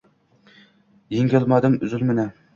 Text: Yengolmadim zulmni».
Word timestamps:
Yengolmadim 1.17 1.79
zulmni». 1.95 2.29